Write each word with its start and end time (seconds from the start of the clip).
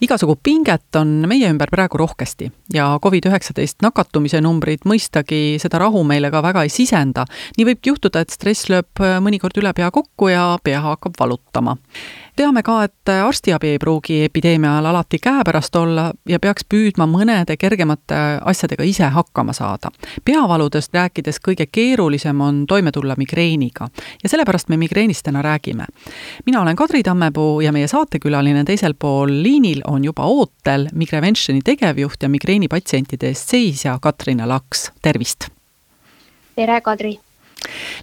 igasugu 0.00 0.36
pinget 0.42 0.96
on 0.96 1.24
meie 1.28 1.50
ümber 1.50 1.70
praegu 1.70 1.98
rohkesti 2.00 2.50
ja 2.74 2.98
Covid-19 3.04 3.82
nakatumise 3.82 4.40
numbrid 4.40 4.86
mõistagi 4.88 5.58
seda 5.62 5.78
rahu 5.78 6.04
meile 6.04 6.30
ka 6.30 6.42
väga 6.42 6.62
ei 6.62 6.72
sisenda. 6.72 7.24
nii 7.58 7.66
võibki 7.66 7.92
juhtuda, 7.92 8.20
et 8.20 8.30
stress 8.30 8.70
lööb 8.70 9.04
mõnikord 9.20 9.56
üle 9.60 9.72
pea 9.74 9.90
kokku 9.90 10.28
ja 10.28 10.58
pea 10.64 10.80
hakkab 10.80 11.14
valutama 11.20 11.76
teame 12.40 12.62
ka, 12.62 12.84
et 12.84 13.10
arstiabi 13.12 13.74
ei 13.74 13.78
pruugi 13.78 14.22
epideemia 14.24 14.72
ajal 14.72 14.86
alati 14.90 15.18
käepärast 15.22 15.76
olla 15.76 16.06
ja 16.28 16.38
peaks 16.40 16.64
püüdma 16.72 17.04
mõnede 17.10 17.56
kergemate 17.60 18.16
asjadega 18.40 18.84
ise 18.88 19.10
hakkama 19.12 19.52
saada. 19.52 19.90
peavaludest 20.24 20.94
rääkides 20.94 21.40
kõige 21.48 21.66
keerulisem 21.72 22.40
on 22.40 22.64
toime 22.66 22.92
tulla 22.92 23.14
migreeniga 23.18 23.88
ja 24.22 24.28
sellepärast 24.28 24.68
me 24.68 24.76
migreenist 24.76 25.24
täna 25.24 25.42
räägime. 25.42 25.84
mina 26.46 26.62
olen 26.62 26.76
Kadri 26.76 27.02
Tammepuu 27.02 27.60
ja 27.60 27.72
meie 27.72 27.88
saatekülaline 27.88 28.64
teisel 28.64 28.94
pool 28.94 29.42
liinil 29.60 29.82
on 29.86 30.04
juba 30.04 30.24
ootel 30.24 30.88
Migreventioni 30.92 31.60
tegevjuht 31.64 32.22
ja 32.22 32.28
migreenipatsientide 32.28 33.28
eest 33.28 33.52
seisja 33.52 33.98
Katrina 34.02 34.48
Laks, 34.48 34.90
tervist! 35.02 35.50
tere, 36.56 36.80
Kadri! 36.80 37.18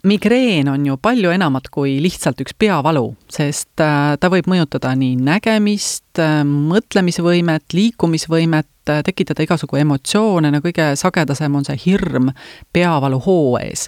migreen 0.04 0.68
on 0.70 0.86
ju 0.86 0.98
palju 1.02 1.32
enamat 1.34 1.72
kui 1.74 1.96
lihtsalt 2.02 2.44
üks 2.44 2.54
peavalu, 2.60 3.08
sest 3.34 3.82
äh, 3.82 4.14
ta 4.22 4.30
võib 4.30 4.46
mõjutada 4.46 4.92
nii 4.94 5.16
nägemist, 5.18 6.20
äh, 6.22 6.44
mõtlemisvõimet, 6.46 7.66
liikumisvõimet, 7.74 8.70
äh, 8.94 9.02
tekitada 9.04 9.42
igasugu 9.48 9.82
emotsioone, 9.82 10.54
no 10.54 10.62
kõige 10.62 10.92
sagedasem 11.02 11.58
on 11.58 11.66
see 11.66 11.82
hirm 11.88 12.30
peavalu 12.74 13.18
hoo 13.26 13.58
ees. 13.58 13.88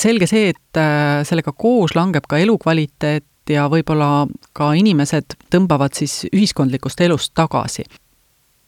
selge 0.00 0.26
see, 0.26 0.54
et 0.56 0.80
sellega 1.28 1.52
koos 1.52 1.92
langeb 1.94 2.24
ka 2.26 2.40
elukvaliteet 2.40 3.28
ja 3.50 3.68
võib-olla 3.70 4.26
ka 4.56 4.72
inimesed 4.78 5.36
tõmbavad 5.52 5.94
siis 5.94 6.24
ühiskondlikust 6.32 7.00
elust 7.00 7.34
tagasi. 7.34 7.84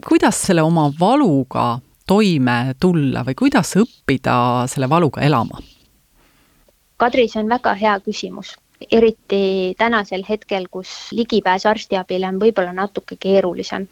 kuidas 0.09 0.43
selle 0.47 0.62
oma 0.62 0.91
valuga 1.01 1.81
toime 2.07 2.75
tulla 2.81 3.25
või 3.27 3.34
kuidas 3.34 3.75
õppida 3.77 4.67
selle 4.67 4.89
valuga 4.89 5.21
elama? 5.21 5.61
Kadri, 6.97 7.29
see 7.29 7.43
on 7.43 7.49
väga 7.49 7.75
hea 7.79 7.99
küsimus, 8.03 8.56
eriti 8.91 9.75
tänasel 9.79 10.25
hetkel, 10.29 10.67
kus 10.71 11.12
ligipääs 11.12 11.67
arstiabile 11.67 12.29
on 12.29 12.41
võib-olla 12.43 12.73
natuke 12.73 13.17
keerulisem. 13.17 13.87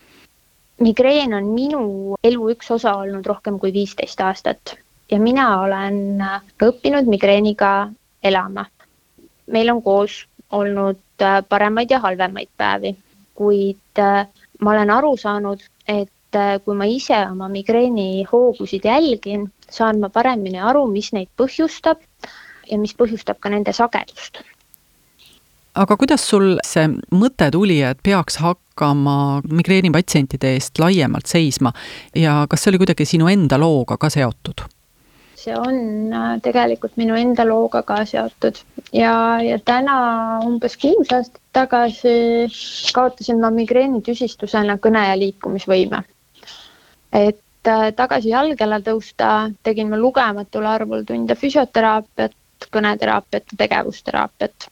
migreen 0.80 1.34
on 1.34 1.44
minu 1.54 2.16
elu 2.22 2.50
üks 2.50 2.70
osa 2.70 2.96
olnud 2.96 3.26
rohkem 3.26 3.58
kui 3.58 3.72
viisteist 3.72 4.20
aastat 4.20 4.76
ja 5.10 5.18
mina 5.18 5.60
olen 5.60 6.22
õppinud 6.62 7.06
migreeniga 7.08 7.90
elama. 8.22 8.66
meil 9.46 9.70
on 9.70 9.82
koos 9.82 10.26
olnud 10.50 11.22
äh, 11.22 11.42
paremaid 11.48 11.90
ja 11.90 12.00
halvemaid 12.00 12.50
päevi, 12.56 12.96
kuid 13.34 13.98
äh, 13.98 14.26
ma 14.60 14.72
olen 14.72 14.90
aru 14.90 15.16
saanud, 15.16 15.62
et 15.88 16.38
äh, 16.38 16.56
kui 16.64 16.76
ma 16.76 16.88
ise 16.90 17.18
oma 17.30 17.48
migreeni 17.52 18.24
hoogusid 18.32 18.86
jälgin, 18.86 19.48
saan 19.70 20.00
ma 20.00 20.10
paremini 20.12 20.60
aru, 20.60 20.86
mis 20.90 21.12
neid 21.12 21.30
põhjustab 21.38 22.02
ja 22.70 22.78
mis 22.78 22.94
põhjustab 22.98 23.40
ka 23.40 23.50
nende 23.50 23.74
sagedust. 23.76 24.42
aga 25.76 25.96
kuidas 26.00 26.22
sul 26.24 26.56
see 26.64 26.86
mõte 27.12 27.50
tuli, 27.52 27.82
et 27.84 27.98
peaks 28.02 28.38
hakkama 28.40 29.42
migreenipatsientide 29.50 30.54
eest 30.56 30.78
laiemalt 30.78 31.26
seisma 31.26 31.72
ja 32.14 32.46
kas 32.48 32.62
see 32.62 32.72
oli 32.72 32.80
kuidagi 32.84 33.04
sinu 33.04 33.28
enda 33.28 33.58
looga 33.60 33.98
ka 34.00 34.10
seotud? 34.10 34.64
See 35.46 35.54
on 35.54 35.76
äh, 36.12 36.40
tegelikult 36.42 36.96
minu 36.98 37.14
enda 37.18 37.44
looga 37.46 37.82
ka 37.86 38.00
seotud 38.08 38.58
ja, 38.94 39.12
ja 39.46 39.58
täna 39.70 39.96
umbes 40.46 40.74
kuus 40.82 41.12
aastat 41.14 41.40
tagasi 41.56 42.14
kaotasin 42.96 43.38
ma 43.44 43.50
migreenitüsistusena 43.54 44.78
kõne 44.82 45.04
ja 45.06 45.14
liikumisvõime. 45.20 46.02
et 47.12 47.70
äh, 47.70 47.88
tagasi 47.96 48.32
jalgele 48.34 48.80
tõusta, 48.88 49.30
tegin 49.62 49.90
ma 49.92 50.00
lugematul 50.02 50.66
arvul 50.66 51.06
tunde 51.06 51.34
füsioteraapiat, 51.38 52.34
kõneteraapiat 52.74 53.52
ja 53.54 53.58
tegevusteraapiat. 53.64 54.68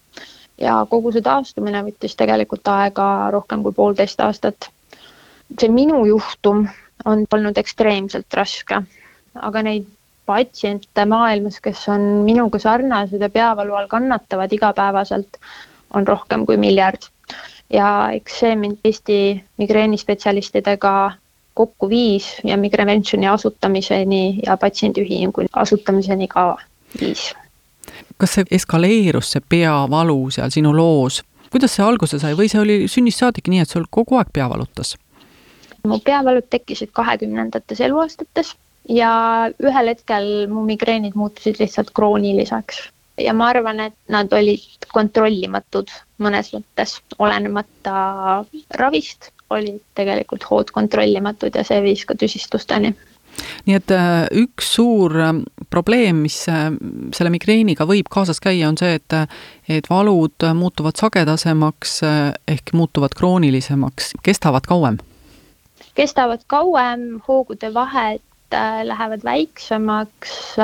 ja 0.58 0.80
kogu 0.90 1.12
see 1.14 1.22
taastumine 1.22 1.84
võttis 1.86 2.16
tegelikult 2.18 2.68
aega 2.68 3.08
rohkem 3.30 3.62
kui 3.62 3.72
poolteist 3.72 4.20
aastat. 4.26 4.70
see 5.60 5.68
minu 5.70 6.02
juhtum 6.10 6.66
on 7.04 7.26
olnud 7.34 7.58
ekstreemselt 7.58 8.34
raske, 8.34 8.82
aga 9.34 9.62
neid 9.62 9.86
patsiente 10.26 11.04
maailmas, 11.04 11.60
kes 11.60 11.88
on 11.88 12.00
minuga 12.26 12.58
sarnased 12.58 13.20
ja 13.20 13.28
peavalu 13.30 13.74
all 13.74 13.88
kannatavad 13.88 14.52
igapäevaselt, 14.52 15.38
on 15.94 16.06
rohkem 16.06 16.46
kui 16.46 16.56
miljard. 16.56 17.10
ja 17.72 18.10
eks 18.12 18.40
see 18.40 18.56
mind 18.56 18.76
Eesti 18.84 19.44
migreenispetsialistidega 19.58 21.12
kokku 21.54 21.88
viis 21.88 22.26
ja 22.44 22.56
Migreventioni 22.56 23.28
asutamiseni 23.28 24.40
ja 24.46 24.56
patsiendiühingu 24.56 25.46
asutamiseni 25.52 26.28
ka 26.28 26.56
viis 27.00 27.32
kas 28.18 28.34
see 28.36 28.44
eskaleerus, 28.50 29.32
see 29.34 29.42
peavalu 29.48 30.18
seal 30.34 30.52
sinu 30.54 30.74
loos, 30.76 31.22
kuidas 31.50 31.74
see 31.76 31.84
alguse 31.86 32.20
sai 32.22 32.36
või 32.38 32.50
see 32.50 32.60
oli 32.60 32.76
sünnist 32.90 33.22
saadik 33.22 33.50
nii, 33.50 33.64
et 33.64 33.70
sul 33.70 33.88
kogu 33.90 34.20
aeg 34.20 34.30
pea 34.32 34.48
valutas? 34.50 34.94
mu 35.84 35.98
peavalud 36.00 36.46
tekkisid 36.50 36.94
kahekümnendates 36.96 37.80
eluaastates 37.84 38.54
ja 38.88 39.12
ühel 39.62 39.92
hetkel 39.92 40.48
mu 40.52 40.64
migreenid 40.66 41.16
muutusid 41.18 41.60
lihtsalt 41.60 41.92
krooniliseks. 41.96 42.82
Ja 43.22 43.30
ma 43.36 43.52
arvan, 43.52 43.78
et 43.80 43.94
nad 44.10 44.32
olid 44.34 44.88
kontrollimatud 44.90 45.90
mõnes 46.18 46.50
mõttes, 46.54 46.96
olenemata 47.22 48.42
ravist, 48.80 49.30
olid 49.54 49.78
tegelikult 49.94 50.46
hood 50.48 50.72
kontrollimatud 50.74 51.54
ja 51.54 51.62
see 51.66 51.78
viis 51.84 52.02
ka 52.08 52.16
tüsistusteni. 52.18 52.94
Nii 53.66 53.76
et 53.76 53.90
äh, 53.94 54.26
üks 54.44 54.68
suur 54.76 55.14
äh, 55.18 55.32
probleem, 55.70 56.22
mis 56.26 56.36
äh, 56.50 56.68
selle 57.16 57.32
migreeniga 57.34 57.86
võib 57.88 58.10
kaasas 58.12 58.42
käia, 58.42 58.68
on 58.70 58.78
see, 58.80 58.98
et 59.00 59.16
et 59.70 59.88
valud 59.88 60.44
muutuvad 60.54 60.98
sagedasemaks 61.00 62.00
ehk 62.50 62.74
muutuvad 62.76 63.14
kroonilisemaks, 63.16 64.12
kestavad 64.26 64.66
kauem? 64.68 65.00
kestavad 65.94 66.42
kauem, 66.50 67.20
hoogude 67.26 67.70
vahed 67.74 68.22
lähevad 68.84 69.24
väiksemaks, 69.24 70.56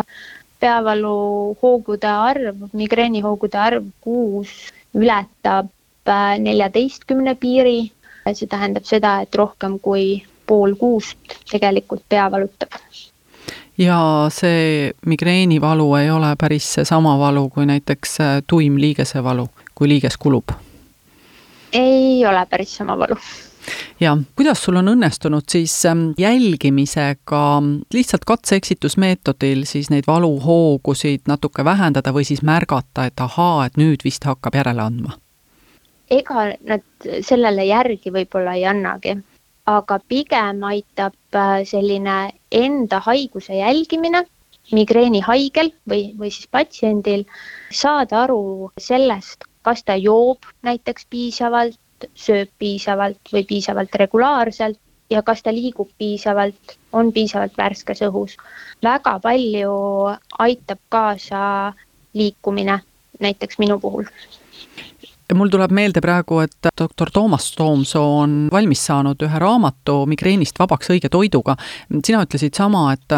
peavalu 0.61 1.57
hoogude 1.63 2.09
arv, 2.09 2.57
migreenihoogude 2.73 3.59
arv 3.59 3.85
kuus 4.01 4.51
ületab 4.95 5.69
neljateistkümne 6.39 7.35
piiri. 7.35 7.93
see 8.35 8.47
tähendab 8.47 8.85
seda, 8.85 9.21
et 9.25 9.35
rohkem 9.35 9.79
kui 9.83 10.23
pool 10.47 10.75
kuust 10.79 11.35
tegelikult 11.51 12.03
pea 12.09 12.31
valutab. 12.31 12.77
ja 13.79 14.29
see 14.31 14.93
migreenivalu 15.07 15.95
ei 15.95 16.11
ole 16.11 16.35
päris 16.39 16.73
seesama 16.75 17.19
valu 17.19 17.49
kui 17.49 17.67
näiteks 17.67 18.21
äh, 18.21 18.43
tuim 18.47 18.77
liigesevalu, 18.77 19.49
kui 19.75 19.89
liiges 19.89 20.17
kulub? 20.17 20.53
ei 21.73 22.27
ole 22.27 22.47
päris 22.51 22.77
sama 22.77 22.99
valu 22.99 23.17
ja 24.01 24.17
kuidas 24.37 24.63
sul 24.65 24.77
on 24.81 24.93
õnnestunud 24.95 25.47
siis 25.51 25.75
ähm, 25.87 26.11
jälgimisega 26.19 27.43
lihtsalt 27.95 28.25
katse-eksitusmeetodil 28.29 29.65
siis 29.69 29.91
neid 29.91 30.09
valuhoogusid 30.09 31.29
natuke 31.29 31.65
vähendada 31.65 32.15
või 32.17 32.25
siis 32.29 32.43
märgata, 32.43 33.07
et 33.11 33.21
ahaa, 33.21 33.67
et 33.67 33.77
nüüd 33.81 34.05
vist 34.05 34.25
hakkab 34.25 34.57
järele 34.61 34.83
andma? 34.83 35.19
ega 36.11 36.49
nad 36.67 36.83
sellele 37.23 37.65
järgi 37.69 38.11
võib-olla 38.11 38.57
ei 38.59 38.65
annagi, 38.67 39.15
aga 39.71 40.01
pigem 40.09 40.65
aitab 40.67 41.15
äh, 41.39 41.61
selline 41.69 42.33
enda 42.51 42.99
haiguse 43.05 43.61
jälgimine 43.61 44.25
migreeni 44.75 45.21
haigel 45.25 45.73
või, 45.89 46.11
või 46.19 46.31
siis 46.35 46.49
patsiendil 46.51 47.25
saada 47.75 48.25
aru 48.25 48.71
sellest, 48.79 49.47
kas 49.67 49.85
ta 49.85 49.97
joob 49.99 50.47
näiteks 50.67 51.07
piisavalt, 51.11 51.79
sööb 52.15 52.51
piisavalt 52.59 53.33
või 53.33 53.45
piisavalt 53.49 53.95
regulaarselt 53.95 54.79
ja 55.11 55.23
kas 55.27 55.43
ta 55.43 55.53
liigub 55.55 55.91
piisavalt, 55.99 56.77
on 56.93 57.13
piisavalt 57.13 57.57
värskes 57.59 58.03
õhus. 58.07 58.37
väga 58.83 59.19
palju 59.23 59.73
aitab 60.39 60.79
kaasa 60.89 61.73
liikumine, 62.15 62.81
näiteks 63.21 63.59
minu 63.59 63.79
puhul 63.81 64.07
mul 65.35 65.51
tuleb 65.51 65.71
meelde 65.71 66.01
praegu, 66.03 66.41
et 66.43 66.71
doktor 66.81 67.11
Toomas 67.13 67.53
Toomsoo 67.55 68.19
on 68.23 68.33
valmis 68.53 68.83
saanud 68.87 69.23
ühe 69.23 69.39
raamatu 69.39 70.03
migreenist 70.11 70.59
vabaks 70.59 70.91
õige 70.91 71.09
toiduga. 71.09 71.57
sina 72.05 72.25
ütlesid 72.27 72.57
sama, 72.57 72.93
et, 72.93 73.15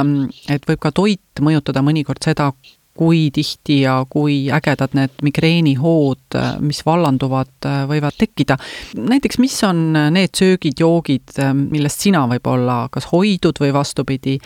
et 0.50 0.69
võib 0.69 0.81
ka 0.81 0.93
toit 0.93 1.40
mõjutada 1.40 1.82
mõnikord 1.82 2.23
seda, 2.25 2.52
kui 2.97 3.31
tihti 3.33 3.81
ja 3.81 4.03
kui 4.11 4.50
ägedad 4.53 4.93
need 4.97 5.23
migreenihood, 5.25 6.37
mis 6.61 6.83
vallanduvad, 6.87 7.55
võivad 7.89 8.19
tekkida. 8.19 8.59
näiteks, 8.97 9.39
mis 9.41 9.56
on 9.65 9.93
need 10.12 10.35
söögid, 10.37 10.81
joogid, 10.81 11.33
millest 11.55 12.05
sina 12.05 12.27
võib-olla 12.29 12.89
kas 12.93 13.09
hoidud 13.12 13.61
või 13.61 13.73
vastupidi, 13.73 14.39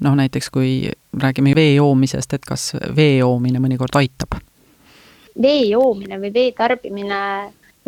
noh 0.00 0.16
näiteks 0.16 0.50
kui 0.50 0.90
räägime 1.12 1.54
vee 1.54 1.74
joomisest, 1.74 2.32
et 2.34 2.44
kas 2.48 2.72
vee 2.96 3.18
joomine 3.18 3.60
mõnikord 3.60 4.00
aitab? 4.00 4.40
vee 5.40 5.68
joomine 5.70 6.18
või 6.20 6.32
vee 6.34 6.52
tarbimine 6.52 7.20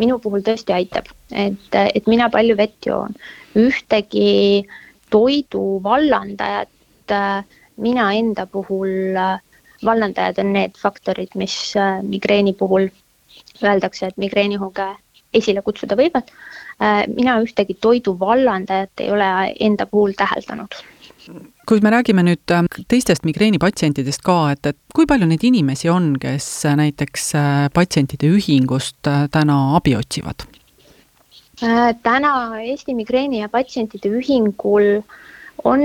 minu 0.01 0.19
puhul 0.23 0.45
tõesti 0.45 0.73
aitab, 0.73 1.09
et, 1.33 1.73
et 1.73 2.07
mina 2.09 2.29
palju 2.33 2.57
vett 2.57 2.87
joon. 2.87 3.17
ühtegi 3.57 4.65
toidu 5.11 5.81
vallandajat 5.83 7.17
mina 7.77 8.13
enda 8.17 8.47
puhul 8.47 9.19
vallandajad 9.85 10.39
on 10.43 10.53
need 10.57 10.79
faktorid, 10.79 11.35
mis 11.39 11.57
äh, 11.77 12.01
migreeni 12.03 12.55
puhul 12.59 12.89
öeldakse, 13.63 14.11
et 14.11 14.21
migreenihooge 14.21 14.89
esile 15.35 15.63
kutsuda 15.65 15.97
võivad. 15.99 16.33
Äh, 16.83 17.05
mina 17.13 17.39
ühtegi 17.45 17.77
toidu 17.81 18.17
vallandajat 18.21 19.05
ei 19.05 19.13
ole 19.13 19.31
enda 19.61 19.87
puhul 19.87 20.17
täheldanud 20.19 20.83
kui 21.71 21.79
me 21.79 21.93
räägime 21.95 22.25
nüüd 22.27 22.51
äh, 22.51 22.65
teistest 22.91 23.23
migreenipatsientidest 23.23 24.25
ka, 24.27 24.35
et, 24.57 24.67
et 24.67 24.79
kui 24.95 25.07
palju 25.07 25.29
neid 25.31 25.45
inimesi 25.47 25.87
on, 25.93 26.17
kes 26.19 26.49
näiteks 26.67 27.29
patsientide 27.77 28.27
ühingust 28.27 28.99
täna 29.07 29.59
abi 29.77 29.95
otsivad? 29.95 30.43
täna 32.03 32.33
Eesti 32.59 32.95
Migreeni 32.99 33.39
ja 33.41 33.49
Patsientide 33.49 34.11
Ühingul 34.11 35.05
on 35.65 35.81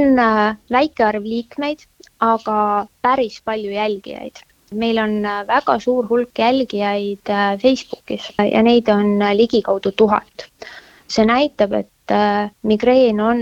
väike 0.72 1.04
arv 1.04 1.24
liikmeid 1.24 1.86
aga 2.20 2.88
päris 3.02 3.42
palju 3.46 3.72
jälgijaid. 3.72 4.36
meil 4.72 4.98
on 5.00 5.26
äh, 5.26 5.48
väga 5.48 5.80
suur 5.80 6.08
hulk 6.10 6.40
jälgijaid 6.40 7.30
äh, 7.30 7.60
Facebookis 7.60 8.34
ja 8.52 8.64
neid 8.64 8.90
on 8.90 9.22
äh, 9.22 9.36
ligikaudu 9.36 9.92
tuhat. 9.92 10.50
see 11.08 11.26
näitab, 11.26 11.72
et 11.74 12.12
migreen 12.64 13.22
on 13.22 13.40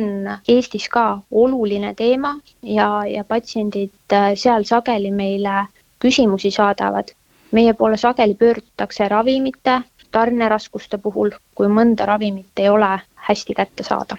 Eestis 0.47 0.89
ka 0.89 1.21
oluline 1.31 1.93
teema 1.93 2.35
ja, 2.61 3.05
ja 3.05 3.23
patsiendid 3.23 4.15
seal 4.35 4.63
sageli 4.63 5.11
meile 5.11 5.65
küsimusi 5.99 6.51
saadavad. 6.51 7.09
meie 7.51 7.73
poole 7.73 7.97
sageli 7.97 8.35
pöördutakse 8.35 9.07
ravimite 9.07 9.81
tarneraskuste 10.11 10.97
puhul, 10.97 11.31
kui 11.55 11.67
mõnda 11.67 12.05
ravimit 12.05 12.59
ei 12.59 12.69
ole 12.69 12.99
hästi 13.15 13.53
kätte 13.53 13.83
saada 13.83 14.17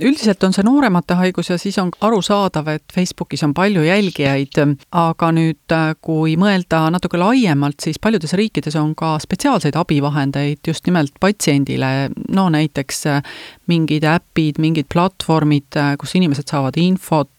üldiselt 0.00 0.42
on 0.44 0.54
see 0.54 0.64
nooremate 0.66 1.16
haigus 1.18 1.50
ja 1.50 1.58
siis 1.60 1.78
on 1.78 1.90
arusaadav, 2.00 2.68
et 2.74 2.94
Facebookis 2.94 3.44
on 3.46 3.54
palju 3.54 3.84
jälgijaid, 3.86 4.58
aga 4.90 5.30
nüüd, 5.34 5.76
kui 6.04 6.36
mõelda 6.40 6.86
natuke 6.94 7.20
laiemalt, 7.20 7.80
siis 7.82 8.00
paljudes 8.02 8.34
riikides 8.38 8.76
on 8.80 8.94
ka 8.98 9.16
spetsiaalseid 9.22 9.78
abivahendeid 9.78 10.60
just 10.66 10.86
nimelt 10.86 11.14
patsiendile, 11.20 12.10
no 12.34 12.48
näiteks 12.52 13.04
mingid 13.70 14.06
äpid, 14.10 14.60
mingid 14.62 14.90
platvormid, 14.92 15.78
kus 16.00 16.16
inimesed 16.18 16.48
saavad 16.50 16.78
infot, 16.80 17.30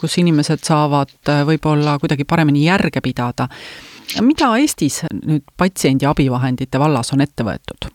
kus 0.00 0.16
inimesed 0.18 0.64
saavad 0.64 1.12
võib-olla 1.46 1.98
kuidagi 2.02 2.24
paremini 2.24 2.64
järge 2.66 3.02
pidada. 3.04 3.48
mida 4.20 4.56
Eestis 4.56 5.02
nüüd 5.12 5.44
patsiendi 5.56 6.06
abivahendite 6.06 6.78
vallas 6.78 7.12
on 7.12 7.20
ette 7.20 7.44
võetud? 7.44 7.90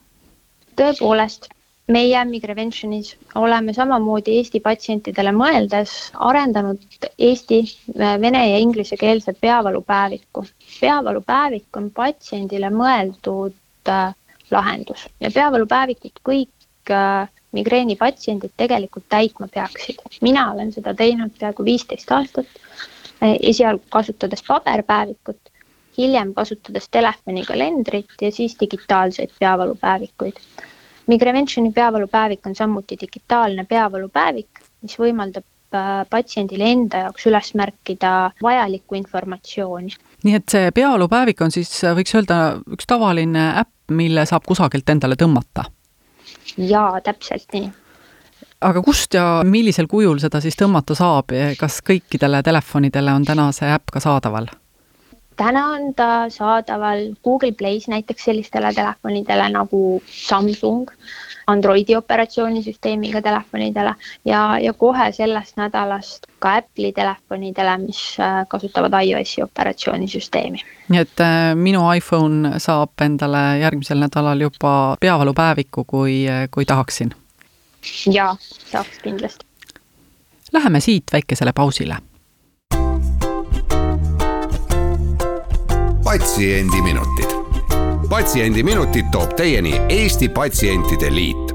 tõepoolest 0.78 1.50
meie 1.88 2.26
Migreventionis 2.26 3.16
oleme 3.36 3.74
samamoodi 3.74 4.38
Eesti 4.38 4.62
patsientidele 4.64 5.34
mõeldes 5.36 5.94
arendanud 6.30 7.10
eesti, 7.18 7.62
vene 7.98 8.44
ja 8.50 8.58
inglisekeelse 8.62 9.34
peavalupäeviku. 9.42 10.46
peavalupäevik 10.80 11.78
on 11.78 11.92
patsiendile 11.92 12.70
mõeldud 12.70 13.56
äh, 13.90 14.14
lahendus 14.52 15.08
ja 15.20 15.32
peavalupäevikut 15.34 16.22
kõik 16.30 16.92
äh, 16.92 17.28
migreeni 17.52 17.96
patsiendid 17.96 18.54
tegelikult 18.58 19.06
täitma 19.10 19.48
peaksid. 19.48 20.02
mina 20.22 20.52
olen 20.52 20.72
seda 20.72 20.94
teinud 20.94 21.32
peaaegu 21.40 21.66
viisteist 21.66 22.12
aastat, 22.12 22.48
äh, 23.24 23.36
esialgu 23.42 23.84
kasutades 23.90 24.44
paberpäevikut, 24.48 25.40
hiljem 25.98 26.34
kasutades 26.34 26.88
telefonikalendrit 26.90 28.22
ja 28.22 28.32
siis 28.32 28.56
digitaalseid 28.60 29.34
peavalupäevikuid 29.40 30.38
Migreventioni 31.12 31.74
peavalupäevik 31.76 32.46
on 32.48 32.56
samuti 32.56 32.96
digitaalne 33.02 33.66
peavalupäevik, 33.68 34.62
mis 34.86 34.96
võimaldab 35.00 35.76
äh, 35.76 35.90
patsiendil 36.10 36.64
enda 36.64 37.06
jaoks 37.06 37.28
üles 37.28 37.52
märkida 37.60 38.14
vajalikku 38.44 38.96
informatsiooni. 39.00 39.92
nii 40.24 40.38
et 40.40 40.56
see 40.56 40.72
peavalupäevik 40.72 41.44
on 41.44 41.52
siis, 41.52 41.74
võiks 41.98 42.16
öelda, 42.16 42.40
üks 42.72 42.88
tavaline 42.88 43.50
äpp, 43.66 43.76
mille 43.92 44.26
saab 44.30 44.48
kusagilt 44.48 44.90
endale 44.96 45.20
tõmmata? 45.20 45.68
jaa, 46.58 46.96
täpselt 47.04 47.52
nii 47.58 47.70
aga 48.62 48.82
kust 48.86 49.18
ja 49.18 49.26
millisel 49.44 49.88
kujul 49.92 50.20
seda 50.22 50.42
siis 50.42 50.58
tõmmata 50.60 50.96
saab, 50.98 51.34
kas 51.60 51.82
kõikidele 51.86 52.44
telefonidele 52.46 53.14
on 53.18 53.26
täna 53.26 53.52
see 53.56 53.70
äpp 53.74 53.92
ka 53.94 54.04
saadaval? 54.04 54.48
Täna 55.38 55.66
on 55.68 55.94
ta 55.96 56.30
saadaval 56.30 56.98
Google 57.24 57.52
Play's 57.52 57.88
näiteks 57.88 58.24
sellistele 58.26 58.74
telefonidele 58.74 59.50
nagu 59.50 60.04
Samsung, 60.06 60.90
Androidi 61.48 61.96
operatsioonisüsteemiga 61.96 63.22
telefonidele 63.22 63.96
ja, 64.26 64.60
ja 64.60 64.74
kohe 64.74 65.12
sellest 65.12 65.58
nädalast 65.58 66.28
ka 66.40 66.56
Apple'i 66.58 66.94
telefonidele, 66.94 67.78
mis 67.78 68.02
äh, 68.20 68.46
kasutavad 68.48 68.94
iOS-i 69.04 69.44
operatsioonisüsteemi. 69.44 70.62
nii 70.90 71.00
et 71.00 71.20
äh, 71.20 71.56
minu 71.56 71.82
iPhone 71.96 72.60
saab 72.60 73.02
endale 73.02 73.60
järgmisel 73.60 74.00
nädalal 74.00 74.42
juba 74.42 74.96
peavalupäeviku, 75.00 75.84
kui, 75.84 76.26
kui 76.52 76.66
tahaksin? 76.66 77.16
jaa, 78.12 78.36
saaks 78.72 79.00
kindlasti. 79.04 79.46
Läheme 80.54 80.80
siit 80.80 81.04
väikesele 81.14 81.54
pausile 81.56 81.98
patsiendiminutid. 86.12 87.30
patsiendiminutid 88.10 89.06
toob 89.12 89.30
teieni 89.36 89.72
Eesti 89.90 90.30
Patsientide 90.30 91.16
Liit. 91.16 91.52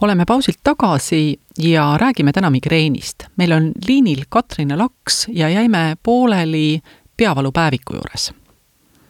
oleme 0.00 0.24
pausilt 0.24 0.58
tagasi 0.62 1.40
ja 1.58 1.96
räägime 2.00 2.32
täna 2.32 2.50
migreenist. 2.50 3.16
meil 3.36 3.52
on 3.52 3.72
liinil 3.88 4.24
Katrine 4.28 4.76
Laks 4.76 5.26
ja 5.28 5.48
jäime 5.48 5.96
pooleli 6.02 6.80
peavalupäeviku 7.16 7.94
juures. 7.94 8.32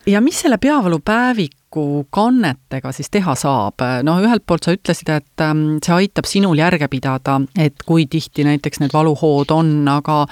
ja 0.06 0.20
mis 0.20 0.40
selle 0.40 0.58
peavalupäeviku 0.58 2.06
kannetega 2.10 2.92
siis 2.92 3.10
teha 3.10 3.34
saab, 3.34 3.74
no 4.02 4.20
ühelt 4.20 4.42
poolt 4.46 4.62
sa 4.62 4.72
ütlesid, 4.72 5.08
et 5.16 5.40
ähm, 5.40 5.78
see 5.86 5.94
aitab 5.94 6.24
sinul 6.24 6.58
järge 6.58 6.88
pidada, 6.88 7.40
et 7.58 7.74
kui 7.86 8.06
tihti 8.06 8.44
näiteks 8.44 8.80
need 8.80 8.92
valuhood 8.92 9.50
on, 9.50 9.88
aga 9.88 10.26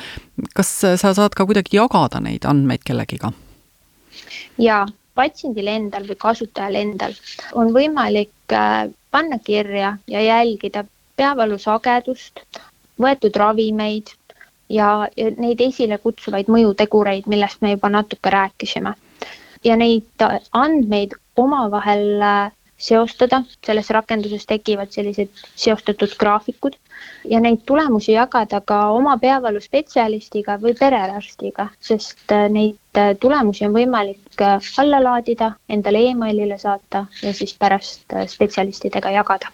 kas 0.55 0.81
sa 0.81 1.15
saad 1.15 1.33
ka 1.35 1.47
kuidagi 1.47 1.77
jagada 1.77 2.21
neid 2.21 2.45
andmeid 2.45 2.85
kellegiga? 2.85 3.33
Ja 4.63 4.83
patsiendil 5.19 5.69
endal 5.69 6.07
või 6.09 6.19
kasutajal 6.25 6.79
endal 6.81 7.15
on 7.59 7.73
võimalik 7.75 8.55
äh, 8.57 8.89
panna 9.11 9.39
kirja 9.39 9.97
ja 10.09 10.21
jälgida 10.25 10.85
peavalu 11.17 11.59
sagedust, 11.61 12.41
võetud 13.01 13.37
ravimeid 13.37 14.15
ja, 14.73 15.09
neid 15.37 15.61
esile 15.61 15.99
kutsuvaid 15.99 16.49
mõjutegureid, 16.49 17.29
millest 17.29 17.61
me 17.61 17.75
juba 17.75 17.91
natuke 17.93 18.31
rääkisime. 18.33 18.95
ja 19.65 19.77
neid 19.77 20.25
andmeid 20.53 21.13
omavahel 21.37 22.23
äh, 22.23 22.53
seostada, 22.83 23.43
selles 23.67 23.91
rakenduses 23.95 24.47
tekivad 24.47 24.91
sellised 24.91 25.31
seostatud 25.55 26.17
graafikud. 26.19 26.77
Ja 27.31 27.41
neid 27.43 27.63
tulemusi 27.67 28.13
jagada 28.13 28.61
ka 28.67 28.79
oma 28.95 29.17
peavaluspetsialistiga 29.23 30.59
või 30.63 30.75
perearstiga, 30.79 31.69
sest 31.83 32.35
äh, 32.35 32.49
neid 32.51 32.99
äh, 32.99 33.13
tulemusi 33.21 33.67
on 33.67 33.75
võimalik 33.75 34.43
äh, 34.43 34.73
alla 34.83 35.03
laadida, 35.03 35.53
endale 35.69 36.05
emailile 36.11 36.59
saata 36.59 37.07
ja 37.23 37.35
siis 37.35 37.55
pärast 37.59 38.17
spetsialistidega 38.35 39.15
jagada. 39.19 39.51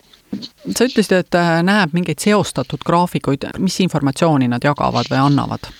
Sa 0.76 0.84
ütlesid, 0.84 1.14
et 1.22 1.36
näeb 1.64 1.94
mingeid 1.96 2.20
seostatud 2.20 2.82
graafikuid, 2.84 3.46
mis 3.64 3.78
informatsiooni 3.80 4.48
nad 4.52 4.64
jagavad 4.64 5.08
või 5.08 5.22
annavad? 5.24 5.70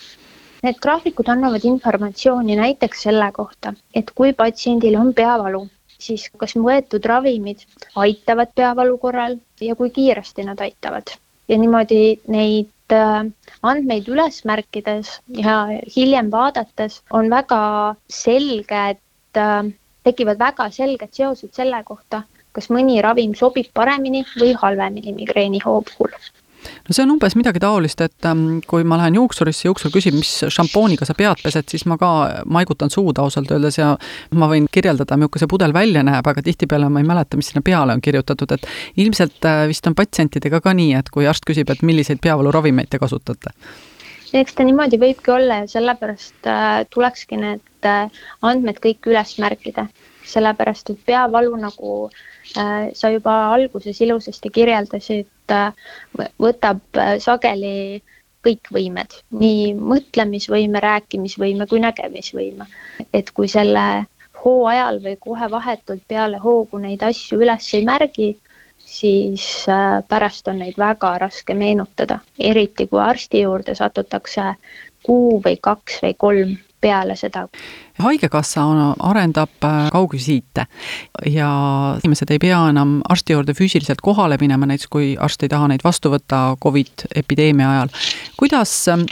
Need 0.64 0.80
graafikud 0.82 1.28
annavad 1.28 1.64
informatsiooni 1.68 2.56
näiteks 2.58 3.04
selle 3.06 3.28
kohta, 3.32 3.74
et 3.94 4.08
kui 4.16 4.32
patsiendil 4.32 4.96
on 4.98 5.12
peavalu, 5.14 5.66
siis 5.98 6.28
kas 6.40 6.54
võetud 6.56 7.04
ravimid 7.10 7.64
aitavad 7.96 8.52
peavalu 8.54 8.98
korral 9.02 9.38
ja 9.60 9.74
kui 9.78 9.90
kiiresti 9.90 10.46
nad 10.46 10.60
aitavad. 10.60 11.10
ja 11.48 11.56
niimoodi 11.58 12.20
neid 12.28 12.92
äh, 12.92 13.26
andmeid 13.62 14.08
üles 14.12 14.42
märkides 14.44 15.14
ja 15.42 15.58
hiljem 15.96 16.30
vaadates 16.30 17.02
on 17.10 17.30
väga 17.30 17.60
selge, 18.08 18.82
et 18.94 19.40
äh, 19.44 19.70
tekivad 20.04 20.38
väga 20.38 20.70
selged 20.70 21.14
seosed 21.20 21.54
selle 21.54 21.82
kohta, 21.84 22.22
kas 22.52 22.68
mõni 22.74 23.00
ravim 23.02 23.34
sobib 23.34 23.72
paremini 23.74 24.24
või 24.36 24.52
halvemini 24.62 25.16
migreenihoo 25.22 25.80
puhul 25.90 26.14
no 26.88 26.94
see 26.94 27.04
on 27.04 27.12
umbes 27.14 27.36
midagi 27.38 27.60
taolist, 27.62 28.00
et 28.04 28.28
ähm, 28.28 28.60
kui 28.66 28.84
ma 28.88 28.98
lähen 29.00 29.18
juuksurisse, 29.18 29.66
juuksur 29.68 29.92
küsib, 29.94 30.16
mis 30.18 30.30
šampooniga 30.54 31.06
sa 31.08 31.16
pead 31.18 31.42
pesed, 31.44 31.68
siis 31.70 31.84
ma 31.90 31.98
ka 32.00 32.10
maigutan 32.50 32.92
suud 32.92 33.18
ausalt 33.22 33.50
öeldes 33.54 33.78
ja 33.80 33.92
ma 34.38 34.50
võin 34.50 34.68
kirjeldada, 34.72 35.18
milline 35.20 35.42
see 35.42 35.50
pudel 35.50 35.74
välja 35.76 36.04
näeb, 36.06 36.26
aga 36.26 36.44
tihtipeale 36.44 36.88
ma 36.92 37.02
ei 37.02 37.08
mäleta, 37.08 37.38
mis 37.40 37.52
sinna 37.52 37.64
peale 37.64 37.96
on 37.96 38.04
kirjutatud, 38.04 38.56
et 38.56 38.66
ilmselt 39.04 39.44
äh, 39.48 39.66
vist 39.70 39.86
on 39.90 39.96
patsientidega 39.98 40.62
ka 40.64 40.74
nii, 40.76 40.94
et 40.98 41.12
kui 41.14 41.28
arst 41.30 41.46
küsib, 41.48 41.70
et 41.70 41.84
milliseid 41.86 42.22
peavaluravimeid 42.24 42.90
te 42.90 43.00
kasutate. 43.02 43.54
Eks 44.36 44.58
ta 44.58 44.64
niimoodi 44.66 44.98
võibki 45.00 45.32
olla 45.32 45.62
ja 45.62 45.68
sellepärast 45.70 46.48
äh, 46.52 46.82
tulekski 46.92 47.38
need 47.40 47.88
äh, 47.88 48.10
andmed 48.44 48.80
kõik 48.84 49.08
üles 49.08 49.38
märkida, 49.40 49.86
sellepärast 50.28 50.92
et 50.92 51.00
peavalu, 51.08 51.54
nagu 51.56 51.94
äh, 52.10 52.26
sa 52.54 53.10
juba 53.12 53.34
alguses 53.54 54.00
ilusasti 54.00 54.50
kirjeldasid 54.50 55.52
äh,, 55.52 55.72
võtab 56.40 56.80
äh, 56.96 57.16
sageli 57.20 58.02
kõik 58.46 58.70
võimed, 58.72 59.16
nii 59.34 59.72
mõtlemisvõime, 59.74 60.80
rääkimisvõime 60.80 61.66
kui 61.68 61.80
nägemisvõime. 61.82 62.66
et 63.12 63.30
kui 63.30 63.48
selle 63.48 64.06
hoo 64.44 64.66
ajal 64.66 65.00
või 65.02 65.16
kohe 65.20 65.50
vahetult 65.50 66.02
peale 66.08 66.38
hoogu 66.38 66.78
neid 66.78 67.02
asju 67.02 67.40
üles 67.42 67.72
ei 67.74 67.84
märgi, 67.84 68.36
siis 68.78 69.68
äh, 69.68 70.00
pärast 70.08 70.48
on 70.48 70.62
neid 70.62 70.78
väga 70.78 71.18
raske 71.18 71.54
meenutada, 71.54 72.20
eriti 72.38 72.86
kui 72.86 73.00
arsti 73.02 73.42
juurde 73.42 73.74
satutakse 73.74 74.54
kuu 75.02 75.42
või 75.44 75.58
kaks 75.60 76.00
või 76.02 76.14
kolm 76.16 76.56
peale 76.80 77.16
seda. 77.16 77.48
haigekassa 77.98 78.62
arendab 79.02 79.64
äh, 79.64 79.88
kaugvisiite 79.90 80.66
ja 81.26 81.48
inimesed 81.98 82.30
ei 82.30 82.38
pea 82.38 82.60
enam 82.70 83.00
arsti 83.08 83.34
juurde 83.34 83.54
füüsiliselt 83.58 83.98
kohale 84.02 84.36
minema, 84.40 84.68
näiteks 84.70 84.86
kui 84.92 85.16
arst 85.18 85.42
ei 85.42 85.50
taha 85.50 85.66
neid 85.68 85.82
vastu 85.84 86.12
võtta 86.12 86.56
Covid 86.62 87.08
epideemia 87.14 87.70
ajal. 87.70 87.90
kuidas 88.38 88.74
ähm, 88.88 89.02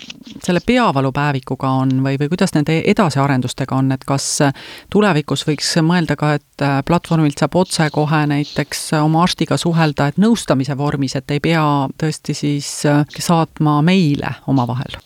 selle 0.45 0.63
peavalupäevikuga 0.67 1.73
on 1.83 1.97
või, 2.05 2.15
või 2.21 2.31
kuidas 2.31 2.55
nende 2.55 2.79
edasiarendustega 2.87 3.75
on, 3.75 3.91
et 3.93 4.07
kas 4.07 4.29
äh, 4.47 4.55
tulevikus 4.91 5.43
võiks 5.49 5.75
mõelda 5.83 6.15
ka, 6.17 6.37
et 6.39 6.63
äh, 6.63 6.79
platvormilt 6.87 7.43
saab 7.43 7.59
otsekohe 7.59 8.23
näiteks 8.31 8.93
oma 9.03 9.25
arstiga 9.27 9.59
suhelda, 9.59 10.13
et 10.13 10.23
nõustamise 10.23 10.79
vormis, 10.79 11.19
et 11.19 11.31
ei 11.35 11.43
pea 11.43 11.67
tõesti 11.99 12.39
siis 12.39 12.71
saatma 13.19 13.81
meile 13.83 14.37
omavahel? 14.47 15.01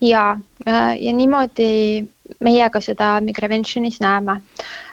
Ja, 0.00 0.38
äh, 0.66 0.96
ja 1.00 1.12
niimoodi 1.12 2.06
meie 2.40 2.70
ka 2.70 2.80
seda 2.80 3.20
Migraventionis 3.20 4.00
näeme. 4.00 4.40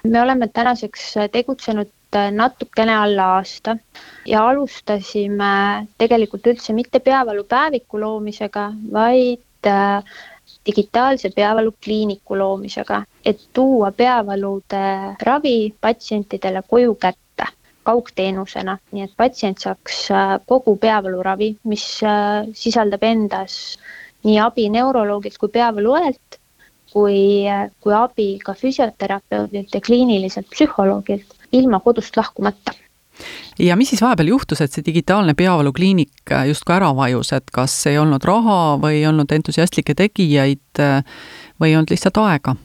me 0.03 0.21
oleme 0.21 0.47
tänaseks 0.47 1.13
tegutsenud 1.31 1.89
äh, 2.15 2.31
natukene 2.31 2.95
alla 2.97 3.25
aasta 3.35 3.77
ja 4.25 4.47
alustasime 4.49 5.87
tegelikult 5.97 6.47
üldse 6.47 6.73
mitte 6.73 6.99
peavalupäeviku 6.99 7.99
loomisega, 7.99 8.71
vaid 8.93 9.67
äh, 9.67 10.03
digitaalse 10.65 11.29
peavalukliiniku 11.35 12.37
loomisega, 12.37 13.03
et 13.25 13.39
tuua 13.53 13.91
peavalude 13.91 15.15
ravi 15.21 15.73
patsientidele 15.81 16.63
koju 16.69 16.95
kätte 16.95 17.47
kaugteenusena, 17.83 18.77
nii 18.91 19.03
et 19.03 19.11
patsient 19.17 19.59
saaks 19.59 20.07
kogu 20.47 20.77
peavaluravi, 20.79 21.49
mis 21.67 21.87
sisaldab 22.53 23.03
endas 23.03 23.77
nii 24.23 24.39
abi 24.39 24.69
neuroloogilt 24.73 25.37
kui 25.37 25.51
peavaluõelt 25.53 26.39
kui, 26.93 27.49
kui 27.81 27.93
abi 27.97 28.27
ka 28.43 28.53
füsioterapeudilt 28.57 29.73
ja 29.73 29.81
kliiniliselt 29.81 30.49
psühholoogilt 30.53 31.37
ilma 31.51 31.79
kodust 31.79 32.17
lahkumata 32.17 32.75
ja 33.59 33.75
mis 33.77 33.89
siis 33.93 34.01
vahepeal 34.01 34.31
juhtus, 34.33 34.61
et 34.61 34.73
see 34.73 34.85
digitaalne 34.85 35.35
peavalukliinik 35.37 36.33
justkui 36.49 36.75
ära 36.75 36.89
vajus, 36.97 37.33
et 37.37 37.51
kas 37.53 37.75
ei 37.91 37.97
olnud 38.01 38.23
raha 38.25 38.59
või 38.81 39.01
ei 39.01 39.07
olnud 39.07 39.31
entusiastlikke 39.31 39.93
tegijaid 39.95 40.81
või 40.81 41.69
ei 41.69 41.75
olnud 41.77 41.93
lihtsalt 41.93 42.17
aega? 42.23 42.55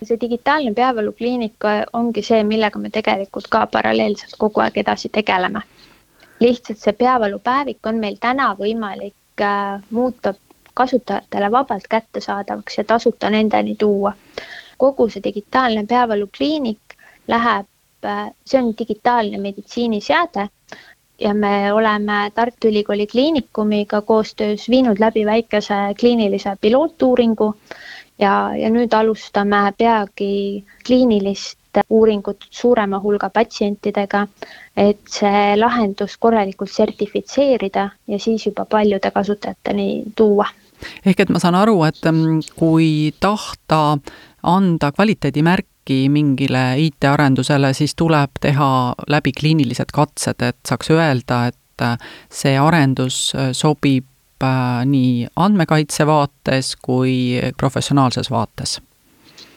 see 0.00 0.16
digitaalne 0.20 0.72
peavalukliinik 0.74 1.66
ongi 1.92 2.22
see, 2.24 2.40
millega 2.44 2.80
me 2.80 2.90
tegelikult 2.90 3.50
ka 3.52 3.66
paralleelselt 3.66 4.36
kogu 4.40 4.62
aeg 4.64 4.78
edasi 4.80 5.10
tegeleme. 5.12 5.60
lihtsalt 6.40 6.78
see 6.78 6.92
peavalupäevik 6.92 7.86
on 7.86 8.00
meil 8.00 8.16
täna 8.20 8.54
võimalik 8.58 9.44
äh, 9.44 9.82
muuta 9.90 10.34
kasutajatele 10.80 11.50
vabalt 11.56 11.88
kättesaadavaks 11.96 12.78
ja 12.78 12.84
tasuta 12.84 13.30
nendeni 13.30 13.76
tuua. 13.78 14.12
kogu 14.78 15.08
see 15.12 15.20
digitaalne 15.24 15.84
peavalukliinik 15.88 16.94
läheb, 17.28 17.66
see 18.48 18.60
on 18.62 18.70
digitaalne 18.78 19.38
meditsiiniseade 19.38 20.46
ja 21.20 21.34
me 21.34 21.72
oleme 21.72 22.30
Tartu 22.34 22.68
Ülikooli 22.68 23.06
Kliinikumiga 23.06 24.00
koostöös 24.00 24.68
viinud 24.70 24.96
läbi 25.00 25.26
väikese 25.26 25.74
kliinilise 26.00 26.56
pilootuuringu 26.60 27.54
ja, 28.18 28.32
ja 28.56 28.70
nüüd 28.70 28.96
alustame 28.96 29.60
peagi 29.78 30.64
kliinilist 30.86 31.58
uuringut 31.90 32.46
suurema 32.50 32.98
hulga 33.00 33.30
patsientidega, 33.30 34.26
et 34.76 35.02
see 35.08 35.56
lahendus 35.56 36.16
korralikult 36.18 36.72
sertifitseerida 36.72 37.90
ja 38.08 38.18
siis 38.18 38.46
juba 38.46 38.64
paljude 38.64 39.10
kasutajateni 39.10 40.02
tuua 40.16 40.48
ehk 41.06 41.20
et 41.20 41.32
ma 41.32 41.40
saan 41.42 41.58
aru, 41.58 41.82
et 41.88 42.00
mm, 42.10 42.40
kui 42.56 43.12
tahta 43.20 43.98
anda 44.42 44.92
kvaliteedimärki 44.92 46.08
mingile 46.08 46.64
IT-arendusele, 46.78 47.72
siis 47.74 47.94
tuleb 47.98 48.40
teha 48.40 48.94
läbi 49.08 49.32
kliinilised 49.32 49.92
katsed, 49.92 50.42
et 50.42 50.58
saaks 50.68 50.92
öelda, 50.94 51.46
et 51.50 51.82
äh, 51.84 51.96
see 52.32 52.58
arendus 52.58 53.32
äh, 53.34 53.50
sobib 53.52 54.06
äh, 54.44 54.84
nii 54.86 55.26
andmekaitse 55.36 56.06
vaates 56.06 56.76
kui 56.76 57.40
professionaalses 57.58 58.30
vaates 58.30 58.80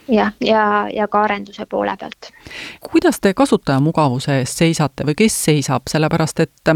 jah, 0.07 0.33
ja, 0.39 0.47
ja, 0.47 0.89
ja 0.93 1.07
ka 1.07 1.23
arenduse 1.23 1.65
poole 1.65 1.95
pealt. 1.99 2.31
kuidas 2.91 3.19
te 3.19 3.33
kasutajamugavuse 3.33 4.39
eest 4.41 4.59
seisate 4.59 5.05
või 5.07 5.15
kes 5.23 5.37
seisab, 5.45 5.87
sellepärast 5.89 6.43
et 6.43 6.73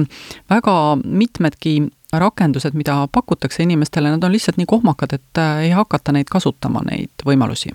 väga 0.49 0.77
mitmedki 1.03 1.79
rakendused, 2.13 2.73
mida 2.73 3.07
pakutakse 3.11 3.63
inimestele, 3.63 4.09
nad 4.09 4.23
on 4.23 4.31
lihtsalt 4.31 4.57
nii 4.57 4.65
kohmakad, 4.65 5.13
et 5.13 5.37
äh, 5.37 5.65
ei 5.67 5.73
hakata 5.75 6.15
neid 6.15 6.31
kasutama, 6.31 6.81
neid 6.87 7.25
võimalusi? 7.25 7.73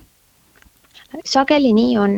sageli 1.25 1.73
nii 1.77 1.97
on. 1.99 2.15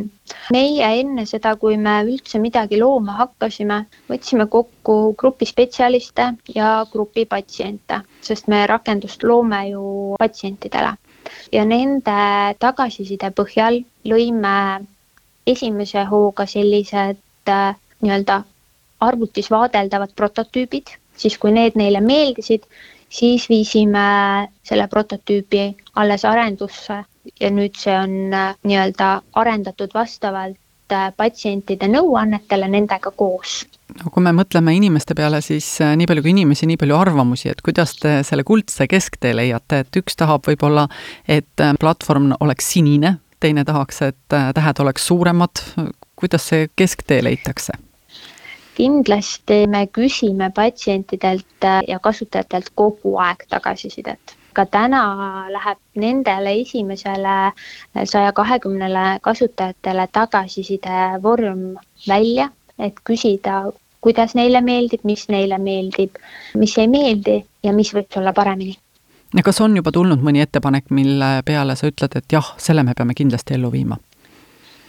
meie 0.54 0.88
enne 1.00 1.24
seda, 1.26 1.56
kui 1.58 1.76
me 1.76 1.96
üldse 2.06 2.38
midagi 2.38 2.78
looma 2.78 3.16
hakkasime, 3.18 3.80
võtsime 4.10 4.46
kokku 4.46 5.14
grupi 5.18 5.46
spetsialiste 5.50 6.28
ja 6.54 6.86
grupi 6.92 7.24
patsiente, 7.26 8.00
sest 8.22 8.46
me 8.48 8.62
rakendust 8.70 9.22
loome 9.22 9.68
ju 9.68 10.14
patsientidele. 10.18 10.94
ja 11.52 11.64
nende 11.64 12.18
tagasiside 12.58 13.30
põhjal 13.34 13.82
lõime 14.04 14.86
esimese 15.46 16.04
hooga 16.06 16.46
sellised 16.46 17.50
äh, 17.50 17.74
nii-öelda 18.00 18.42
arvutis 19.00 19.50
vaadeldavad 19.50 20.14
prototüübid 20.16 20.94
siis 21.16 21.38
kui 21.38 21.52
need 21.54 21.78
neile 21.78 22.00
meeldisid, 22.04 22.66
siis 23.14 23.48
viisime 23.48 24.04
selle 24.66 24.88
prototüübi 24.90 25.66
alles 26.00 26.24
arendusse 26.24 27.04
ja 27.40 27.50
nüüd 27.52 27.76
see 27.78 27.94
on 27.96 28.34
äh, 28.34 28.52
nii-öelda 28.66 29.10
arendatud 29.40 29.94
vastavalt 29.94 30.92
äh, 30.92 31.08
patsientide 31.16 31.88
nõuannetele 31.90 32.68
nendega 32.70 33.12
koos. 33.16 33.62
no 33.94 34.10
kui 34.12 34.24
me 34.24 34.34
mõtleme 34.36 34.74
inimeste 34.76 35.16
peale, 35.16 35.40
siis 35.44 35.68
äh, 35.84 35.94
nii 35.98 36.08
palju 36.10 36.24
kui 36.24 36.34
inimesi, 36.34 36.68
nii 36.70 36.80
palju 36.80 36.98
arvamusi, 36.98 37.50
et 37.52 37.62
kuidas 37.64 37.96
te 38.00 38.18
selle 38.26 38.44
kuldse 38.44 38.88
kesktee 38.90 39.34
leiate, 39.36 39.84
et 39.84 40.00
üks 40.02 40.18
tahab 40.20 40.46
võib-olla, 40.50 40.88
et 41.28 41.66
platvorm 41.80 42.34
oleks 42.40 42.74
sinine, 42.76 43.18
teine 43.40 43.64
tahaks, 43.64 44.02
et 44.10 44.38
tähed 44.56 44.80
oleks 44.80 45.06
suuremad, 45.10 45.64
kuidas 46.16 46.50
see 46.50 46.68
kesktee 46.76 47.22
leitakse? 47.24 47.76
Kindlasti 48.74 49.66
me 49.70 49.86
küsime 49.86 50.50
patsientidelt 50.54 51.64
äh, 51.64 51.82
ja 51.88 51.98
kasutajatelt 51.98 52.72
kogu 52.74 53.18
aeg 53.18 53.46
tagasisidet 53.48 54.36
ka 54.54 54.64
täna 54.70 55.02
läheb 55.50 55.78
nendele 55.98 56.54
esimesele 56.60 57.36
äh, 57.46 58.04
saja 58.04 58.32
kahekümnele 58.32 59.18
kasutajatele 59.22 60.06
tagasiside 60.12 61.18
vorm 61.22 61.74
välja, 62.08 62.48
et 62.78 63.00
küsida, 63.04 63.72
kuidas 64.04 64.34
neile 64.38 64.60
meeldib, 64.60 65.04
mis 65.04 65.26
neile 65.32 65.58
meeldib, 65.58 66.18
mis 66.60 66.78
ei 66.78 66.88
meeldi 66.90 67.38
ja 67.62 67.72
mis 67.72 67.94
võiks 67.94 68.18
olla 68.20 68.32
paremini. 68.32 68.76
ja 69.34 69.42
kas 69.42 69.60
on 69.60 69.76
juba 69.76 69.92
tulnud 69.92 70.22
mõni 70.22 70.42
ettepanek, 70.44 70.90
mille 70.90 71.30
peale 71.44 71.76
sa 71.76 71.90
ütled, 71.90 72.16
et 72.16 72.32
jah, 72.38 72.54
selle 72.58 72.82
me 72.82 72.94
peame 72.94 73.14
kindlasti 73.14 73.58
ellu 73.58 73.72
viima? 73.72 73.98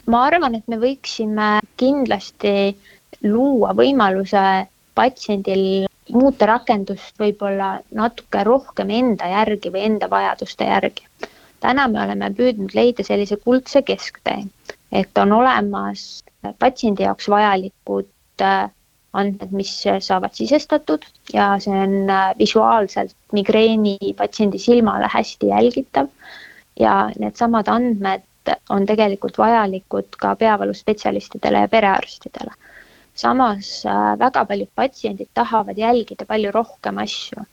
ma 0.05 0.25
arvan, 0.27 0.55
et 0.55 0.67
me 0.67 0.77
võiksime 0.81 1.59
kindlasti 1.77 2.75
luua 3.23 3.73
võimaluse 3.77 4.67
patsiendil 4.95 5.87
muuta 6.13 6.45
rakendust 6.45 7.17
võib-olla 7.19 7.79
natuke 7.91 8.43
rohkem 8.47 8.91
enda 8.93 9.27
järgi 9.31 9.71
või 9.73 9.85
enda 9.89 10.09
vajaduste 10.09 10.67
järgi. 10.69 11.07
täna 11.59 11.87
me 11.87 12.01
oleme 12.03 12.29
püüdnud 12.37 12.75
leida 12.77 13.03
sellise 13.03 13.37
kuldse 13.37 13.81
kesktee, 13.81 14.43
et 14.91 15.17
on 15.17 15.31
olemas 15.31 16.23
patsiendi 16.59 17.03
jaoks 17.03 17.29
vajalikud 17.29 18.09
äh, 18.41 18.69
andmed, 19.13 19.51
mis 19.51 19.71
saavad 19.99 20.35
sisestatud 20.37 21.05
ja 21.33 21.55
see 21.63 21.73
on 21.73 22.09
äh, 22.09 22.33
visuaalselt 22.39 23.15
migreeni 23.33 23.97
patsiendi 24.17 24.59
silmale 24.59 25.09
hästi 25.11 25.51
jälgitav. 25.53 26.07
ja 26.79 27.09
needsamad 27.19 27.67
andmed 27.71 28.23
on 28.69 28.85
tegelikult 28.85 29.37
vajalikud 29.37 30.17
ka 30.19 30.35
peavaluspetsialistidele 30.35 31.61
ja 31.63 31.67
perearstidele. 31.67 32.51
Samas 33.15 33.81
äh, 33.85 34.13
väga 34.19 34.45
paljud 34.45 34.71
patsiendid 34.75 35.31
tahavad 35.33 35.77
jälgida 35.77 36.25
palju 36.25 36.51
rohkem 36.51 36.97
asju 37.03 37.45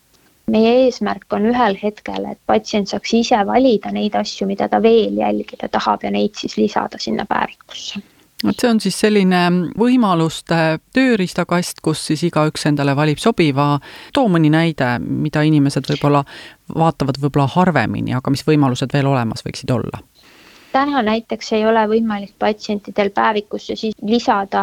meie 0.50 0.72
eesmärk 0.84 1.32
on 1.32 1.46
ühel 1.52 1.76
hetkel, 1.82 2.26
et 2.32 2.40
patsient 2.46 2.90
saaks 2.90 3.14
ise 3.14 3.38
valida 3.46 3.92
neid 3.94 4.16
asju, 4.18 4.46
mida 4.50 4.68
ta 4.68 4.82
veel 4.82 5.20
jälgida 5.22 5.68
tahab 5.72 6.02
ja 6.02 6.10
neid 6.10 6.34
siis 6.38 6.56
lisada 6.58 6.98
sinna 6.98 7.26
päevikusse 7.28 8.02
et 8.50 8.58
see 8.58 8.70
on 8.70 8.80
siis 8.82 8.96
selline 8.98 9.40
võimaluste 9.78 10.56
tööriistakast, 10.96 11.78
kus 11.84 12.00
siis 12.08 12.24
igaüks 12.26 12.66
endale 12.66 12.96
valib 12.98 13.20
sobiva. 13.22 13.78
too 14.12 14.26
mõni 14.28 14.50
näide, 14.50 14.96
mida 14.98 15.44
inimesed 15.46 15.86
võib-olla 15.86 16.24
vaatavad 16.74 17.20
võib-olla 17.22 17.46
harvemini, 17.54 18.14
aga 18.18 18.34
mis 18.34 18.42
võimalused 18.46 18.92
veel 18.92 19.06
olemas 19.06 19.46
võiksid 19.46 19.70
olla? 19.70 20.02
Täna 20.72 21.02
näiteks 21.02 21.52
ei 21.52 21.66
ole 21.66 21.82
võimalik 21.90 22.32
patsientidel 22.38 23.10
päevikusse 23.10 23.76
siis 23.76 23.96
lisada 24.02 24.62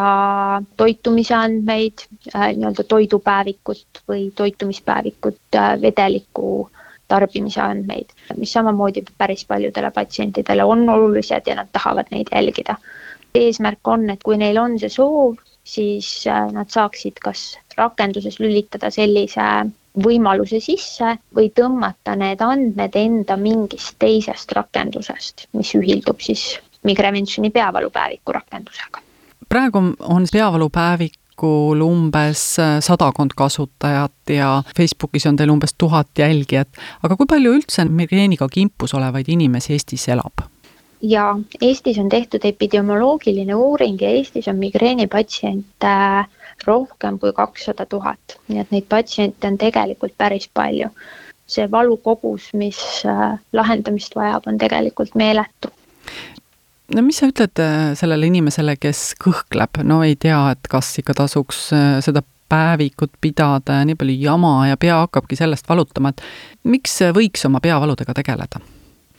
toitumise 0.76 1.34
andmeid 1.34 2.06
äh,, 2.34 2.50
nii-öelda 2.56 2.84
toidupäevikut 2.84 4.02
või 4.08 4.30
toitumispäevikut 4.36 5.40
äh,, 5.56 5.74
vedeliku 5.82 6.70
tarbimise 7.10 7.60
andmeid, 7.60 8.12
mis 8.38 8.52
samamoodi 8.54 9.02
päris 9.18 9.44
paljudele 9.44 9.90
patsientidele 9.90 10.64
on 10.64 10.88
olulised 10.88 11.46
ja 11.50 11.56
nad 11.58 11.70
tahavad 11.72 12.10
neid 12.14 12.30
jälgida. 12.32 12.76
eesmärk 13.34 13.88
on, 13.88 14.10
et 14.10 14.22
kui 14.26 14.36
neil 14.36 14.58
on 14.58 14.78
see 14.82 14.90
soov, 14.90 15.36
siis 15.64 16.06
äh, 16.26 16.48
nad 16.52 16.70
saaksid 16.70 17.20
kas 17.22 17.58
rakenduses 17.78 18.40
lülitada 18.40 18.90
sellise 18.90 19.46
võimaluse 19.98 20.60
sisse 20.62 21.16
või 21.36 21.50
tõmmata 21.54 22.14
need 22.18 22.42
andmed 22.44 22.96
enda 22.96 23.36
mingist 23.36 23.96
teisest 23.98 24.52
rakendusest, 24.56 25.48
mis 25.58 25.74
ühildub 25.74 26.20
siis 26.22 26.58
Migreventioni 26.82 27.50
peavalupäeviku 27.50 28.32
rakendusega. 28.32 29.02
praegu 29.48 29.78
on 30.00 30.26
peavalupäevikul 30.32 31.80
umbes 31.84 32.56
sadakond 32.80 33.34
kasutajat 33.36 34.32
ja 34.32 34.62
Facebookis 34.76 35.26
on 35.26 35.36
teil 35.36 35.50
umbes 35.50 35.74
tuhat 35.78 36.08
jälgijat, 36.18 36.68
aga 37.02 37.16
kui 37.16 37.26
palju 37.26 37.52
üldse 37.58 37.84
migreeniga 37.84 38.48
kimpus 38.48 38.94
olevaid 38.94 39.28
inimesi 39.28 39.72
Eestis 39.72 40.08
elab? 40.08 40.46
ja 41.02 41.38
Eestis 41.60 41.98
on 41.98 42.08
tehtud 42.08 42.44
epidemioloogiline 42.44 43.54
uuring 43.54 44.00
ja 44.00 44.08
Eestis 44.08 44.48
on 44.48 44.56
migreenipatsiente 44.56 45.86
äh, 45.86 46.26
rohkem 46.66 47.18
kui 47.18 47.32
kakssada 47.36 47.86
tuhat, 47.86 48.38
nii 48.48 48.60
et 48.62 48.70
neid 48.74 48.88
patsiente 48.88 49.48
on 49.48 49.58
tegelikult 49.58 50.16
päris 50.18 50.48
palju. 50.54 50.90
see 51.50 51.66
valukogus, 51.70 52.52
mis 52.54 52.78
äh, 53.10 53.38
lahendamist 53.52 54.14
vajab, 54.14 54.44
on 54.46 54.58
tegelikult 54.58 55.16
meeletu 55.18 55.72
no 56.94 57.02
mis 57.02 57.18
sa 57.18 57.26
ütled 57.30 57.58
äh, 57.58 57.78
sellele 57.98 58.28
inimesele, 58.30 58.76
kes 58.78 59.16
kõhkleb, 59.18 59.82
no 59.82 60.02
ei 60.06 60.14
tea, 60.14 60.38
et 60.54 60.70
kas 60.70 60.92
ikka 61.02 61.16
tasuks 61.24 61.72
äh, 61.74 61.98
seda 62.04 62.22
päevikut 62.50 63.12
pidada 63.20 63.80
ja 63.80 63.86
nii 63.86 63.98
palju 63.98 64.16
jama 64.24 64.54
ja 64.68 64.78
pea 64.80 65.00
hakkabki 65.04 65.38
sellest 65.38 65.68
valutama, 65.68 66.10
et 66.10 66.22
miks 66.70 66.96
võiks 67.16 67.46
oma 67.46 67.62
peavaludega 67.62 68.16
tegeleda? 68.16 68.62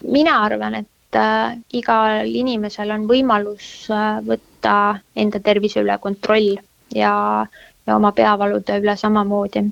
mina 0.02 0.40
arvan, 0.48 0.80
et 0.82 1.20
äh, 1.20 1.60
igal 1.78 2.26
inimesel 2.26 2.92
on 2.96 3.06
võimalus 3.10 3.68
äh, 3.94 4.18
võtta 4.26 4.76
enda 5.16 5.40
tervise 5.40 5.84
üle 5.84 5.98
kontroll 6.02 6.58
ja, 6.96 7.46
ja 7.88 7.96
oma 7.96 8.12
peavalude 8.12 8.80
üle 8.82 8.96
samamoodi. 8.98 9.66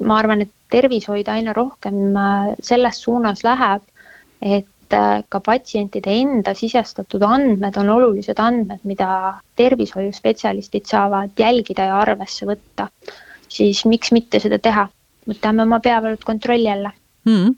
ma 0.00 0.16
arvan, 0.16 0.40
et 0.40 0.52
tervishoid 0.72 1.28
aina 1.28 1.52
rohkem 1.52 2.16
äh, 2.16 2.52
selles 2.64 3.02
suunas 3.02 3.42
läheb, 3.44 3.82
et 4.40 4.94
äh, 4.96 5.22
ka 5.28 5.40
patsientide 5.44 6.14
enda 6.22 6.54
sisestatud 6.56 7.22
andmed 7.26 7.76
on 7.76 7.90
olulised 7.96 8.38
andmed, 8.40 8.80
mida 8.84 9.40
tervishoiuspetsialistid 9.60 10.88
saavad 10.88 11.36
jälgida 11.38 11.90
ja 11.90 11.98
arvesse 12.00 12.48
võtta. 12.48 12.88
siis 13.48 13.84
miks 13.84 14.12
mitte 14.12 14.38
seda 14.40 14.58
teha, 14.58 14.86
võtame 15.28 15.62
oma 15.66 15.80
peavalud 15.80 16.24
kontrolli 16.24 16.70
alla 16.70 16.92
mm.. 17.24 17.54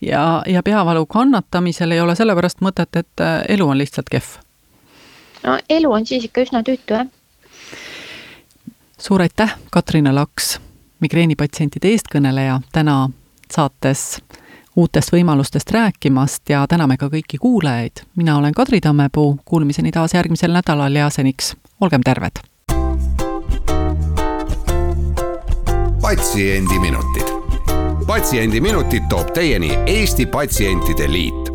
ja, 0.00 0.42
ja 0.46 0.62
peavalu 0.62 1.06
kannatamisel 1.06 1.92
ei 1.92 2.00
ole 2.00 2.16
sellepärast 2.16 2.64
mõtet, 2.64 2.96
et 2.96 3.20
äh, 3.20 3.42
elu 3.48 3.68
on 3.68 3.78
lihtsalt 3.78 4.08
kehv? 4.10 4.38
no 5.44 5.58
elu 5.68 5.92
on 5.92 6.06
siis 6.06 6.24
ikka 6.24 6.48
üsna 6.48 6.64
tüütu, 6.66 6.96
jah 6.96 7.12
suur 8.98 9.22
aitäh, 9.22 9.56
Katrina 9.70 10.14
Laks, 10.14 10.60
migreenipatsientide 11.00 11.88
eestkõneleja, 11.88 12.60
täna 12.72 13.08
saates 13.52 14.22
uutest 14.76 15.12
võimalustest 15.12 15.70
rääkimast 15.70 16.50
ja 16.50 16.66
täname 16.68 16.96
ka 16.96 17.06
kõiki 17.06 17.38
kuulajaid. 17.40 18.04
mina 18.16 18.38
olen 18.38 18.54
Kadri 18.54 18.80
Tammepuu, 18.80 19.38
kuulmiseni 19.44 19.92
taas 19.92 20.14
järgmisel 20.14 20.52
nädalal 20.52 20.94
ja 20.94 21.10
seniks 21.10 21.56
olgem 21.80 22.00
terved. 22.02 22.42
patsiendiminutid. 26.00 27.28
patsiendiminutid 28.06 29.02
toob 29.08 29.32
teieni 29.32 29.78
Eesti 29.86 30.26
Patsientide 30.26 31.12
Liit 31.12 31.53